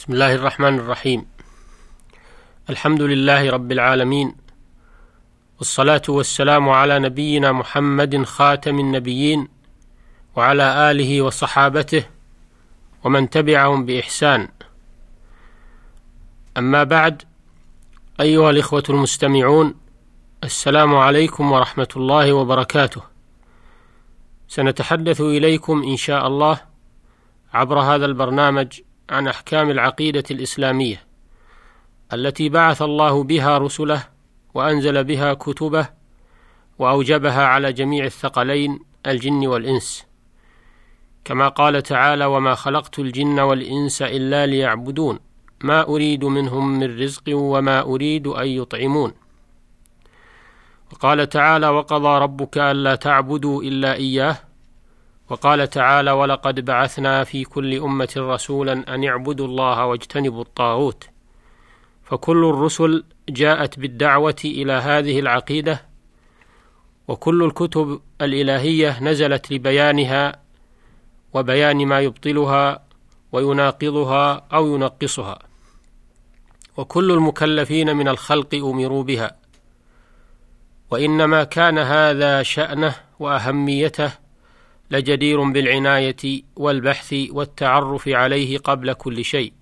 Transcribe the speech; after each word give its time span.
بسم 0.00 0.12
الله 0.12 0.34
الرحمن 0.34 0.78
الرحيم 0.78 1.26
الحمد 2.70 3.02
لله 3.02 3.50
رب 3.50 3.72
العالمين 3.72 4.36
والصلاه 5.58 6.02
والسلام 6.08 6.68
على 6.68 6.98
نبينا 6.98 7.52
محمد 7.52 8.24
خاتم 8.24 8.78
النبيين 8.78 9.48
وعلى 10.36 10.90
اله 10.90 11.22
وصحابته 11.22 12.04
ومن 13.04 13.30
تبعهم 13.30 13.86
باحسان 13.86 14.48
اما 16.58 16.84
بعد 16.84 17.22
ايها 18.20 18.50
الاخوه 18.50 18.84
المستمعون 18.90 19.74
السلام 20.44 20.96
عليكم 20.96 21.52
ورحمه 21.52 21.88
الله 21.96 22.32
وبركاته 22.32 23.02
سنتحدث 24.48 25.20
اليكم 25.20 25.82
ان 25.82 25.96
شاء 25.96 26.26
الله 26.26 26.60
عبر 27.54 27.80
هذا 27.80 28.06
البرنامج 28.06 28.80
عن 29.10 29.28
أحكام 29.28 29.70
العقيدة 29.70 30.24
الإسلامية 30.30 31.02
التي 32.12 32.48
بعث 32.48 32.82
الله 32.82 33.22
بها 33.24 33.58
رسله 33.58 34.04
وأنزل 34.54 35.04
بها 35.04 35.34
كتبه 35.34 35.88
وأوجبها 36.78 37.46
على 37.46 37.72
جميع 37.72 38.04
الثقلين 38.04 38.78
الجن 39.06 39.46
والإنس. 39.46 40.06
كما 41.24 41.48
قال 41.48 41.82
تعالى 41.82 42.24
وما 42.24 42.54
خلقت 42.54 42.98
الجن 42.98 43.40
والإنس 43.40 44.02
إلا 44.02 44.46
ليعبدون 44.46 45.18
ما 45.60 45.88
أريد 45.88 46.24
منهم 46.24 46.78
من 46.78 47.02
رزق 47.02 47.22
وما 47.28 47.80
أريد 47.80 48.26
أن 48.26 48.46
يطعمون 48.46 49.12
وقال 50.92 51.28
تعالى 51.28 51.68
وقضى 51.68 52.18
ربك 52.18 52.58
ألا 52.58 52.94
تعبدوا 52.94 53.62
إلا 53.62 53.94
إياه 53.94 54.38
وقال 55.30 55.70
تعالى 55.70 56.10
ولقد 56.10 56.64
بعثنا 56.64 57.24
في 57.24 57.44
كل 57.44 57.74
أمة 57.74 58.12
رسولا 58.16 58.94
أن 58.94 59.04
اعبدوا 59.04 59.46
الله 59.46 59.86
واجتنبوا 59.86 60.42
الطاغوت. 60.42 61.08
فكل 62.04 62.44
الرسل 62.44 63.04
جاءت 63.28 63.78
بالدعوة 63.78 64.36
إلى 64.44 64.72
هذه 64.72 65.20
العقيدة 65.20 65.82
وكل 67.08 67.42
الكتب 67.44 68.00
الإلهية 68.20 69.02
نزلت 69.02 69.52
لبيانها 69.52 70.40
وبيان 71.34 71.86
ما 71.86 72.00
يبطلها 72.00 72.84
ويناقضها 73.32 74.46
أو 74.52 74.74
ينقصها 74.74 75.38
وكل 76.76 77.10
المكلفين 77.10 77.96
من 77.96 78.08
الخلق 78.08 78.54
أمروا 78.54 79.02
بها 79.02 79.36
وإنما 80.90 81.44
كان 81.44 81.78
هذا 81.78 82.42
شأنه 82.42 82.94
وأهميته 83.18 84.12
لجدير 84.90 85.50
بالعناية 85.50 86.42
والبحث 86.56 87.14
والتعرف 87.30 88.08
عليه 88.08 88.58
قبل 88.58 88.92
كل 88.92 89.24
شيء 89.24 89.52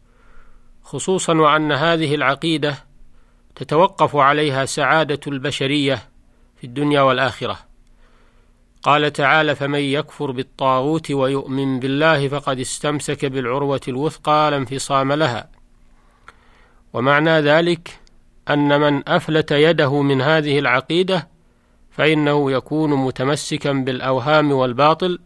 خصوصا 0.82 1.34
وأن 1.34 1.72
هذه 1.72 2.14
العقيدة 2.14 2.84
تتوقف 3.54 4.16
عليها 4.16 4.64
سعادة 4.64 5.20
البشرية 5.26 6.02
في 6.56 6.64
الدنيا 6.64 7.00
والآخرة. 7.00 7.58
قال 8.82 9.12
تعالى 9.12 9.54
فمن 9.54 9.80
يكفر 9.80 10.30
بالطاغوت 10.30 11.10
ويؤمن 11.10 11.80
بالله 11.80 12.28
فقد 12.28 12.60
استمسك 12.60 13.24
بالعروة 13.24 13.80
الوثقى 13.88 14.50
لا 14.50 14.56
انفصام 14.56 15.12
لها 15.12 15.50
ومعنى 16.92 17.30
ذلك 17.30 18.00
أن 18.50 18.80
من 18.80 19.08
أفلت 19.08 19.50
يده 19.50 20.02
من 20.02 20.20
هذه 20.20 20.58
العقيدة 20.58 21.28
فإنه 21.98 22.52
يكون 22.52 22.94
متمسكا 22.94 23.72
بالأوهام 23.72 24.52
والباطل 24.52 25.18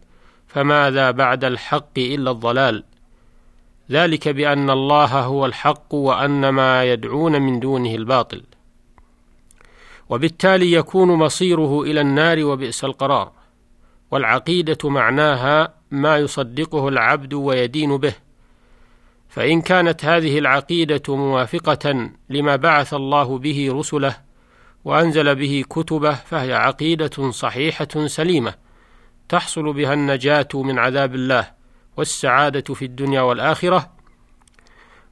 فماذا 0.47 1.11
بعد 1.11 1.43
الحق 1.43 1.97
إلا 1.97 2.31
الضلال؟ 2.31 2.83
ذلك 3.91 4.27
بأن 4.27 4.69
الله 4.69 5.19
هو 5.19 5.45
الحق 5.45 5.93
وأن 5.93 6.49
ما 6.49 6.83
يدعون 6.83 7.41
من 7.41 7.59
دونه 7.59 7.95
الباطل. 7.95 8.43
وبالتالي 10.09 10.71
يكون 10.71 11.07
مصيره 11.07 11.81
إلى 11.81 12.01
النار 12.01 12.43
وبئس 12.43 12.83
القرار. 12.83 13.31
والعقيدة 14.11 14.89
معناها 14.89 15.73
ما 15.91 16.17
يصدقه 16.17 16.87
العبد 16.87 17.33
ويدين 17.33 17.97
به. 17.97 18.13
فإن 19.29 19.61
كانت 19.61 20.05
هذه 20.05 20.39
العقيدة 20.39 21.15
موافقة 21.15 22.09
لما 22.29 22.55
بعث 22.55 22.93
الله 22.93 23.37
به 23.37 23.69
رسله 23.73 24.22
وأنزل 24.85 25.35
به 25.35 25.63
كتبه 25.69 26.13
فهي 26.13 26.53
عقيدة 26.53 27.31
صحيحة 27.31 28.07
سليمة. 28.07 28.53
تحصل 29.29 29.73
بها 29.73 29.93
النجاة 29.93 30.47
من 30.53 30.79
عذاب 30.79 31.15
الله 31.15 31.51
والسعادة 31.97 32.73
في 32.73 32.85
الدنيا 32.85 33.21
والآخرة. 33.21 33.91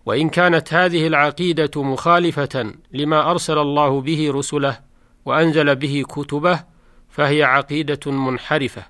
وإن 0.06 0.30
كانت 0.30 0.74
هذه 0.74 1.08
العقيدة 1.08 1.84
مخالفة 1.84 2.74
لما 2.92 3.31
أرسل 3.31 3.58
الله 3.58 4.02
به 4.02 4.31
رسله 4.31 4.80
وأنزل 5.26 5.76
به 5.76 6.04
كتبه 6.10 6.64
فهي 7.10 7.44
عقيدة 7.44 8.12
منحرفة 8.12 8.84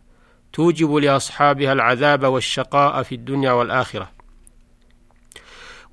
توجب 0.53 0.96
لأصحابها 0.96 1.74
العذاب 1.74 2.24
والشقاء 2.25 3.03
في 3.03 3.16
الدنيا 3.16 3.52
والآخرة. 3.52 4.12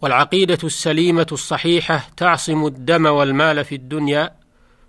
والعقيدة 0.03 0.59
السليمة 0.65 1.27
الصحيحة 1.33 2.07
تعصم 2.17 2.67
الدم 2.67 3.07
والمال 3.07 3.65
في 3.65 3.75
الدنيا 3.75 4.31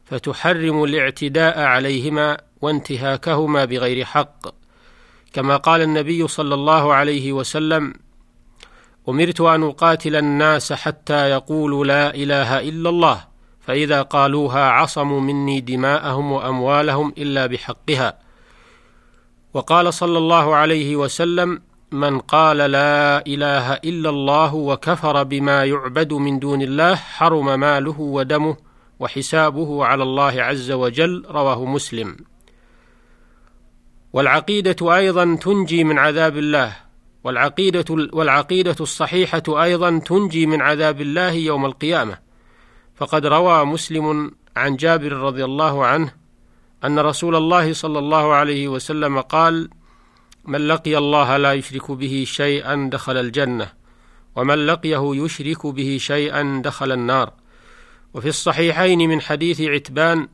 فتحرم 0.09 0.83
الاعتداء 0.83 1.59
عليهما 1.59 2.37
وانتهاكهما 2.61 3.65
بغير 3.65 4.05
حق. 4.05 4.47
كما 5.33 5.57
قال 5.57 5.81
النبي 5.81 6.27
صلى 6.27 6.55
الله 6.55 6.93
عليه 6.93 7.33
وسلم 7.33 7.93
أمرت 9.09 9.41
أن 9.41 9.63
أقاتل 9.63 10.15
الناس 10.15 10.73
حتى 10.73 11.29
يقولوا 11.29 11.85
لا 11.85 12.15
إله 12.15 12.59
إلا 12.59 12.89
الله 12.89 13.25
فإذا 13.61 14.01
قالوها 14.01 14.69
عصموا 14.69 15.21
مني 15.21 15.61
دماءهم 15.61 16.31
وأموالهم 16.31 17.13
إلا 17.17 17.45
بحقها. 17.45 18.17
وقال 19.53 19.93
صلى 19.93 20.17
الله 20.17 20.55
عليه 20.55 20.95
وسلم 20.95 21.61
من 21.91 22.19
قال 22.19 22.57
لا 22.57 23.25
إله 23.27 23.73
إلا 23.73 24.09
الله 24.09 24.55
وكفر 24.55 25.23
بما 25.23 25.65
يعبد 25.65 26.13
من 26.13 26.39
دون 26.39 26.61
الله 26.61 26.95
حرم 26.95 27.59
ماله 27.59 27.99
ودمه 27.99 28.68
وحسابه 28.99 29.85
على 29.85 30.03
الله 30.03 30.43
عز 30.43 30.71
وجل 30.71 31.25
رواه 31.29 31.65
مسلم. 31.65 32.17
والعقيدة 34.13 34.95
أيضا 34.95 35.35
تنجي 35.35 35.83
من 35.83 35.97
عذاب 35.97 36.37
الله. 36.37 36.75
والعقيدة 37.23 37.85
والعقيدة 37.89 38.75
الصحيحة 38.79 39.43
أيضا 39.49 39.99
تنجي 39.99 40.45
من 40.45 40.61
عذاب 40.61 41.01
الله 41.01 41.31
يوم 41.31 41.65
القيامة. 41.65 42.17
فقد 42.95 43.25
روى 43.25 43.65
مسلم 43.65 44.31
عن 44.57 44.75
جابر 44.75 45.11
رضي 45.11 45.45
الله 45.45 45.85
عنه 45.85 46.13
أن 46.83 46.99
رسول 46.99 47.35
الله 47.35 47.73
صلى 47.73 47.99
الله 47.99 48.33
عليه 48.33 48.67
وسلم 48.67 49.21
قال: 49.21 49.69
من 50.45 50.67
لقي 50.67 50.97
الله 50.97 51.37
لا 51.37 51.53
يشرك 51.53 51.91
به 51.91 52.23
شيئا 52.27 52.89
دخل 52.91 53.17
الجنة 53.17 53.71
ومن 54.35 54.65
لقيه 54.65 55.15
يشرك 55.15 55.67
به 55.67 55.97
شيئا 55.99 56.61
دخل 56.65 56.91
النار 56.91 57.33
وفي 58.13 58.29
الصحيحين 58.29 59.09
من 59.09 59.21
حديث 59.21 59.61
عتبان 59.61 60.27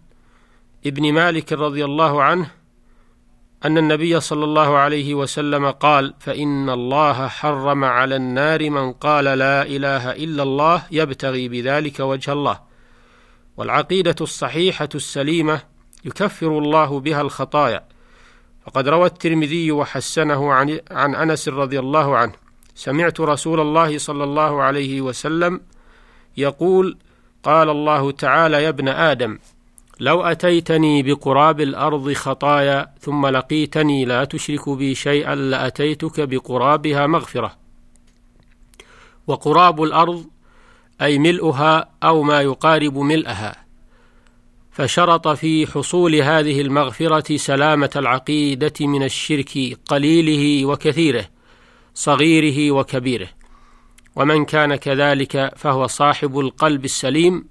ابن 0.86 1.13
مالك 1.13 1.53
رضي 1.53 1.86
الله 1.86 2.24
عنه 2.24 2.52
أن 3.66 3.78
النبي 3.78 4.19
صلى 4.19 4.44
الله 4.44 4.78
عليه 4.78 5.13
وسلم 5.13 5.72
قال 5.72 6.13
فإن 6.19 6.69
الله 6.69 7.28
حرم 7.28 7.84
على 7.84 8.16
النار 8.16 8.69
من 8.69 8.91
قال 8.91 9.25
لا 9.25 9.63
إله 9.63 10.12
إلا 10.12 10.44
الله 10.44 10.84
يبتغي 10.91 11.47
بذلك 11.47 12.00
وجه 12.00 12.34
الله 12.34 12.59
والعقيدة 13.58 14.16
الصحيحة 14.22 14.90
السليمة 14.96 15.62
يكفر 16.06 16.57
الله 16.57 17.00
بها 17.00 17.22
الخطايا. 17.22 17.84
فقد 18.66 18.88
روى 18.88 19.06
الترمذي 19.06 19.72
وحسنه 19.72 20.53
عن, 20.53 20.80
عن 20.92 21.16
أنس 21.16 21.50
رضي 21.50 21.80
الله 21.80 22.18
عنه 22.18 22.33
سمعت 22.75 23.19
رسول 23.19 23.60
الله 23.60 23.98
صلى 23.98 24.24
الله 24.24 24.63
عليه 24.63 25.01
وسلم 25.01 25.62
يقول 26.38 26.98
قال 27.45 27.69
الله 27.69 28.12
تعالى 28.12 28.63
يا 28.63 28.69
ابن 28.69 28.88
آدم 28.88 29.39
لو 30.00 30.24
أتيتني 30.24 31.03
بقراب 31.03 31.62
الأرض 31.62 32.13
خطايا 32.13 32.88
ثم 33.00 33.25
لقيتني 33.25 34.06
لا 34.06 34.24
تشرك 34.25 34.69
بي 34.69 34.95
شيئا 34.95 35.36
لأتيتك 35.36 36.21
بقرابها 36.21 37.07
مغفرة. 37.07 37.56
وقراب 39.27 39.83
الأرض 39.83 40.25
أي 41.01 41.19
ملؤها 41.19 41.89
أو 42.03 42.24
ما 42.24 42.42
يقارب 42.42 42.97
ملئها 42.97 43.56
فشرط 44.71 45.27
في 45.27 45.68
حصول 45.68 46.15
هذه 46.15 46.62
المغفرة 46.62 47.38
سلامة 47.38 47.89
العقيدة 47.95 48.74
من 48.80 49.03
الشرك 49.03 49.77
قليله 49.88 50.65
وكثيره 50.65 51.25
صغيره 51.94 52.71
وكبيره. 52.71 53.27
ومن 54.15 54.45
كان 54.45 54.75
كذلك 54.75 55.51
فهو 55.57 55.88
صاحب 55.88 56.39
القلب 56.39 56.85
السليم 56.85 57.45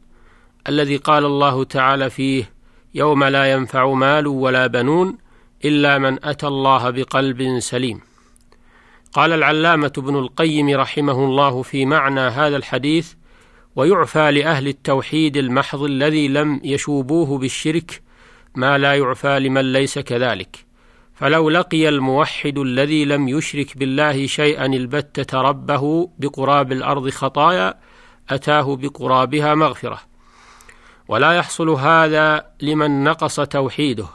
الذي 0.69 0.96
قال 0.96 1.25
الله 1.25 1.64
تعالى 1.64 2.11
فيه 2.11 2.50
يوم 2.94 3.25
لا 3.25 3.52
ينفع 3.52 3.93
مال 3.93 4.26
ولا 4.26 4.66
بنون 4.66 5.19
إلا 5.64 5.99
من 5.99 6.25
أتى 6.25 6.46
الله 6.46 6.90
بقلب 6.90 7.58
سليم. 7.58 8.00
قال 9.12 9.32
العلامة 9.32 9.93
ابن 9.99 10.16
القيم 10.16 10.70
رحمه 10.70 11.25
الله 11.25 11.62
في 11.62 11.87
معنى 11.87 12.20
هذا 12.20 12.56
الحديث 12.56 13.12
ويعفى 13.76 14.31
لأهل 14.31 14.69
التوحيد 14.69 15.37
المحض 15.37 15.82
الذي 15.82 16.28
لم 16.28 16.61
يشوبوه 16.64 17.38
بالشرك 17.38 18.02
ما 18.55 18.78
لا 18.78 18.94
يعفى 18.94 19.38
لمن 19.40 19.72
ليس 19.72 19.99
كذلك. 19.99 20.63
فلو 21.14 21.50
لقي 21.50 21.88
الموحد 21.88 22.58
الذي 22.58 23.05
لم 23.05 23.28
يشرك 23.28 23.78
بالله 23.78 24.26
شيئا 24.26 24.66
البتة 24.66 25.40
ربه 25.40 26.11
بقراب 26.19 26.72
الأرض 26.72 27.11
خطايا 27.11 27.75
أتاه 28.31 28.76
بقرابها 28.76 29.55
مغفرة. 29.55 30.00
ولا 31.08 31.32
يحصل 31.32 31.69
هذا 31.69 32.46
لمن 32.62 33.05
نقص 33.05 33.40
توحيده 33.40 34.06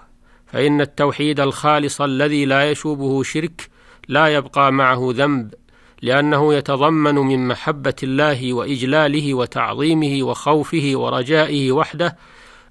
فإن 0.48 0.82
التوحيد 0.82 1.40
الخالص 1.40 2.02
الذي 2.02 2.46
لا 2.46 2.72
يشوبه 2.72 3.24
شرك 3.24 3.70
لا 4.08 4.28
يبقى 4.28 4.72
معه 4.72 5.10
ذنب 5.12 5.54
لأنه 6.02 6.54
يتضمن 6.54 7.16
من 7.16 7.48
محبة 7.48 7.96
الله 8.04 8.54
وإجلاله 8.54 9.34
وتعظيمه 9.34 10.24
وخوفه 10.24 10.92
ورجائه 10.96 11.72
وحده 11.72 12.18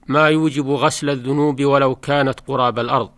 ما 0.09 0.29
يوجب 0.29 0.71
غسل 0.71 1.11
الذنوب 1.11 1.65
ولو 1.65 1.95
كانت 1.95 2.41
قراب 2.41 2.79
الأرض. 2.79 3.11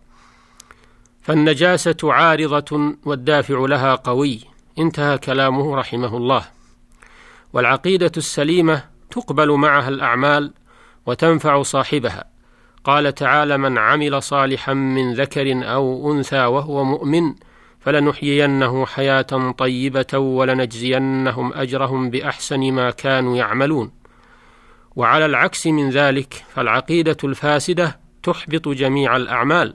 فالنجاسة 1.21 1.97
عارضة 2.03 2.95
والدافع 3.05 3.65
لها 3.65 3.95
قوي. 3.95 4.39
انتهى 4.79 5.17
كلامه 5.17 5.75
رحمه 5.75 6.17
الله. 6.17 6.45
والعقيدة 7.53 8.11
السليمة 8.17 8.83
تقبل 9.11 9.51
معها 9.51 9.89
الأعمال 9.89 10.53
وتنفع 11.05 11.61
صاحبها. 11.61 12.31
قال 12.83 13.15
تعالى 13.15 13.57
من 13.57 13.77
عمل 13.77 14.23
صالحا 14.23 14.73
من 14.73 15.13
ذكر 15.13 15.73
أو 15.73 16.11
أنثى 16.11 16.45
وهو 16.45 16.83
مؤمن 16.83 17.33
فلنحيينه 17.79 18.85
حياة 18.85 19.51
طيبة 19.57 20.17
ولنجزينهم 20.17 21.53
أجرهم 21.53 22.09
بأحسن 22.09 22.71
ما 22.71 22.91
كانوا 22.91 23.37
يعملون 23.37 23.91
وعلى 24.95 25.25
العكس 25.25 25.67
من 25.67 25.89
ذلك 25.89 26.45
فالعقيدة 26.55 27.17
الفاسدة 27.23 27.99
تحبط 28.23 28.67
جميع 28.67 29.15
الأعمال. 29.15 29.73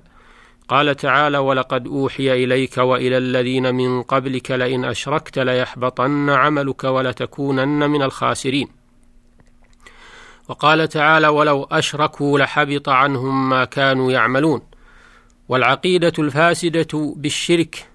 قال 0.68 0.96
تعالى 0.96 1.38
ولقد 1.38 1.86
أوحي 1.86 2.44
إليك 2.44 2.78
وإلى 2.78 3.18
الذين 3.18 3.74
من 3.74 4.02
قبلك 4.02 4.50
لئن 4.50 4.84
أشركت 4.84 5.38
ليحبطن 5.38 6.30
عملك 6.30 6.84
ولتكونن 6.84 7.90
من 7.90 8.02
الخاسرين 8.02 8.68
وقال 10.48 10.88
تعالى 10.88 11.28
ولو 11.28 11.64
أشركوا 11.64 12.38
لحبط 12.38 12.88
عنهم 12.88 13.48
ما 13.48 13.64
كانوا 13.64 14.12
يعملون 14.12 14.62
والعقيدة 15.48 16.12
الفاسدة 16.18 17.14
بالشرك 17.16 17.88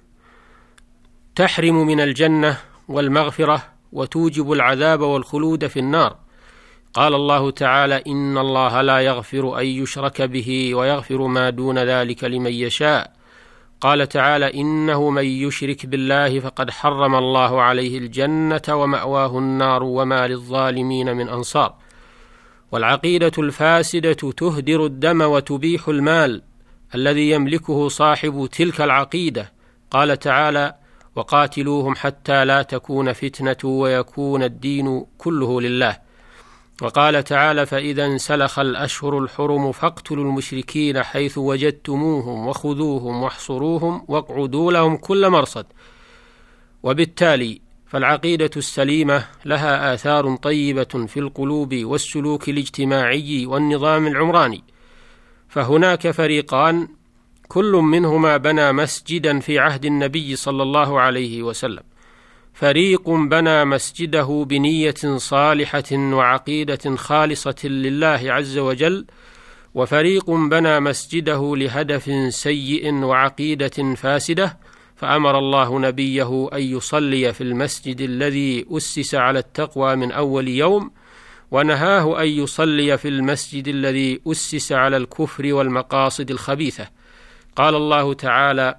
تحرم 1.36 1.88
من 1.88 2.00
الجنة 2.00 2.58
والمغفرة 2.88 3.64
وتوجب 3.92 4.52
العذاب 4.52 5.02
والخلود 5.02 5.68
في 5.68 5.80
النار. 5.80 6.16
قال 6.94 7.16
الله 7.16 7.52
تعالى 7.52 8.04
إن 8.08 8.38
الله 8.38 8.82
لا 8.82 9.00
يغفر 9.00 9.60
أن 9.60 9.66
يشرك 9.66 10.22
به 10.22 10.76
ويغفر 10.76 11.28
ما 11.28 11.50
دون 11.50 11.80
ذلك 11.80 12.24
لمن 12.24 12.52
يشاء. 12.52 13.12
قال 13.82 14.10
تعالى 14.10 14.54
إنه 14.54 15.10
من 15.10 15.26
يشرك 15.26 15.86
بالله 15.86 16.40
فقد 16.40 16.70
حرم 16.70 17.16
الله 17.16 17.62
عليه 17.62 17.98
الجنة 17.98 18.62
ومأواه 18.70 19.38
النار 19.38 19.84
وما 19.84 20.28
للظالمين 20.28 21.16
من 21.16 21.30
أنصار. 21.30 21.74
والعقيدة 22.72 23.32
الفاسدة 23.38 24.14
تهدر 24.14 24.86
الدم 24.86 25.22
وتبيح 25.22 25.88
المال 25.88 26.42
الذي 26.96 27.30
يملكه 27.30 27.88
صاحب 27.88 28.50
تلك 28.52 28.82
العقيدة. 28.82 29.52
قال 29.92 30.20
تعالى 30.20 30.76
وقاتلوهم 31.16 31.96
حتى 31.96 32.46
لا 32.46 32.62
تكون 32.62 33.14
فتنة 33.14 33.70
ويكون 33.70 34.44
الدين 34.44 35.06
كله 35.18 35.62
لله. 35.62 36.11
وقال 36.82 37.24
تعالى 37.24 37.66
فإذا 37.66 38.06
انسلخ 38.06 38.60
الأشهر 38.60 39.20
الحرم 39.20 39.72
فاقتلوا 39.72 40.24
المشركين 40.24 41.04
حيث 41.04 41.38
وجدتموهم 41.38 42.48
وخذوهم 42.48 43.24
واحصروهم 43.24 44.06
واقعدوا 44.08 44.72
لهم 44.72 44.98
كل 44.98 45.30
مرصد. 45.30 45.66
وبالتالي 46.84 47.62
فالعقيدة 47.88 48.50
السليمة 48.58 49.26
لها 49.46 49.94
آثار 49.94 50.36
طيبة 50.36 51.06
في 51.08 51.20
القلوب 51.20 51.76
والسلوك 51.76 52.50
الاجتماعي 52.50 53.46
والنظام 53.46 54.08
العمراني. 54.08 54.64
فهناك 55.50 56.12
فريقان 56.12 56.88
كل 57.48 57.72
منهما 57.72 58.38
بنى 58.38 58.72
مسجدا 58.72 59.40
في 59.40 59.60
عهد 59.60 59.86
النبي 59.86 60.36
صلى 60.36 60.64
الله 60.64 61.00
عليه 61.00 61.44
وسلم. 61.44 61.84
فريق 62.54 63.10
بنى 63.10 63.66
مسجده 63.66 64.46
بنية 64.50 65.18
صالحة 65.18 65.92
وعقيدة 65.92 66.96
خالصة 66.96 67.68
لله 67.68 68.22
عز 68.24 68.58
وجل 68.58 69.06
وفريق 69.76 70.32
بنى 70.32 70.80
مسجده 70.80 71.56
لهدف 71.56 72.34
سيء 72.34 72.94
وعقيدة 72.94 73.96
فاسدة 73.96 74.58
فأمر 74.96 75.38
الله 75.38 75.80
نبيه 75.80 76.50
أن 76.54 76.62
يصلي 76.62 77.34
في 77.34 77.42
المسجد 77.42 78.02
الذي 78.02 78.66
أسس 78.72 79.16
على 79.16 79.40
التقوى 79.40 79.96
من 79.96 80.12
أول 80.12 80.48
يوم 80.48 80.92
ونهاه 81.52 82.22
أن 82.22 82.28
يصلي 82.28 82.98
في 82.98 83.08
المسجد 83.08 83.68
الذي 83.68 84.22
أسس 84.28 84.72
على 84.72 84.98
الكفر 84.98 85.54
والمقاصد 85.54 86.32
الخبيثة. 86.32 86.88
قال 87.56 87.76
الله 87.76 88.14
تعالى 88.14 88.76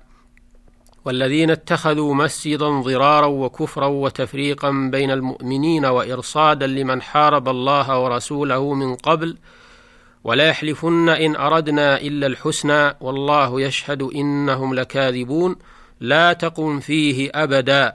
والذين 1.04 1.50
اتخذوا 1.50 2.14
مسجدا 2.14 2.68
ضرارا 2.80 3.26
وكفرا 3.26 3.86
وتفريقا 3.86 4.70
بين 4.92 5.10
المؤمنين 5.10 5.84
وإرصادا 5.84 6.66
لمن 6.66 7.02
حارب 7.02 7.48
الله 7.48 7.98
ورسوله 7.98 8.74
من 8.74 8.94
قبل 8.94 9.36
ولا 10.24 10.48
يحلفن 10.48 11.08
إن 11.08 11.36
أردنا 11.36 12.00
إلا 12.00 12.26
الحسنى 12.26 12.94
والله 13.00 13.60
يشهد 13.60 14.02
إنهم 14.02 14.74
لكاذبون 14.74 15.56
لا 16.00 16.32
تقم 16.32 16.80
فيه 16.80 17.30
أبدا. 17.34 17.94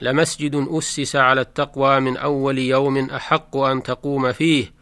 لمسجد 0.00 0.66
أسس 0.70 1.16
على 1.16 1.40
التقوى 1.40 2.00
من 2.00 2.16
أول 2.16 2.58
يوم 2.58 3.10
أحق 3.10 3.56
أن 3.56 3.82
تقوم 3.82 4.32
فيه. 4.32 4.72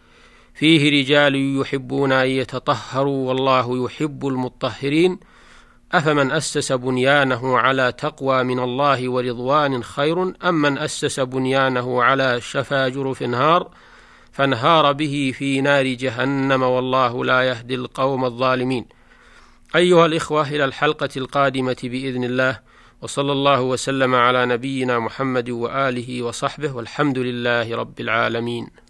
فيه 0.55 1.01
رجال 1.01 1.61
يحبون 1.61 2.13
أن 2.13 2.29
يتطهروا 2.29 3.29
والله 3.29 3.85
يحب 3.85 4.27
المطهرين. 4.27 5.19
أفمن 5.95 6.33
أسس 6.33 6.73
بنيانه 6.73 7.59
على 7.59 7.93
تقوى 7.93 8.43
من 8.43 8.59
الله 8.59 9.09
ورضوان 9.09 9.83
خير 9.83 10.23
أم 10.23 10.55
من 10.55 10.79
أسس 10.79 11.21
بنيانه 11.21 12.03
على 12.03 12.41
شفا 12.41 12.89
جرف 12.89 13.23
نهار 13.23 13.71
فانهار 14.33 14.93
به 14.93 15.33
في 15.39 15.61
نار 15.61 15.87
جهنم 15.87 16.63
والله 16.63 17.25
لا 17.25 17.43
يهدي 17.43 17.75
القوم 17.75 18.25
الظالمين. 18.25 18.87
أيها 19.77 20.07
الإخوة 20.07 20.49
إلى 20.49 20.65
الحلقة 20.65 21.09
القادمة 21.17 21.77
بإذن 21.83 22.25
الله 22.25 22.61
وصلى 23.03 23.33
الله 23.33 23.61
وسلم 23.63 24.15
على 24.15 24.47
نبينا 24.47 24.99
محمد 24.99 25.51
وآله 25.51 26.23
وصحبه 26.23 26.73
والحمد 26.73 27.19
لله 27.19 27.77
رب 27.77 28.01
العالمين. 28.01 28.84